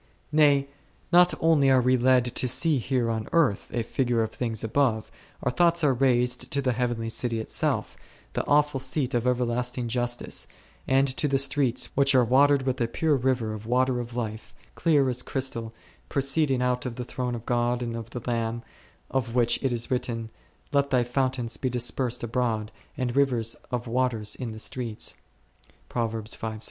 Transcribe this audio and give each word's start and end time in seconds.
Nay, 0.31 0.67
not 1.11 1.31
only 1.41 1.69
are 1.69 1.79
we 1.79 1.95
led 1.95 2.25
to 2.33 2.47
see 2.47 2.79
here 2.79 3.11
on 3.11 3.29
earth 3.33 3.69
a 3.71 3.83
figure 3.83 4.23
of 4.23 4.31
things 4.31 4.63
above, 4.63 5.11
our 5.43 5.51
thoughts 5.51 5.83
are 5.83 5.93
raised 5.93 6.49
to 6.51 6.59
the 6.59 6.71
heavenly 6.73 7.07
city 7.07 7.39
itself, 7.39 7.95
the 8.33 8.43
awful 8.47 8.79
seat 8.79 9.13
of 9.13 9.27
everlasting 9.27 9.87
justice, 9.87 10.47
and 10.87 11.07
to 11.17 11.27
the 11.27 11.37
streets 11.37 11.89
which 11.93 12.15
are 12.15 12.25
watered 12.25 12.63
with 12.63 12.81
a 12.81 12.87
pure 12.87 13.15
river 13.15 13.53
of 13.53 13.67
water 13.67 13.99
of 13.99 14.15
life, 14.15 14.55
clear 14.73 15.07
as 15.07 15.21
crystal, 15.21 15.71
proceeding 16.09 16.63
out 16.63 16.87
of 16.87 16.95
the 16.95 17.03
throne 17.03 17.35
of 17.35 17.45
God 17.45 17.83
and 17.83 17.95
of 17.95 18.09
the 18.09 18.23
Lamb, 18.25 18.63
of 19.11 19.35
which 19.35 19.61
it 19.63 19.71
is 19.71 19.91
written, 19.91 20.31
Let 20.73 20.89
thy 20.89 21.03
fountains 21.03 21.57
be 21.57 21.69
dispersed 21.69 22.23
abroad, 22.23 22.71
and 22.97 23.15
rivers 23.15 23.55
of 23.69 23.85
waters 23.85 24.33
in 24.33 24.51
the 24.51 24.57
streets 24.57 25.13
d. 25.93 26.57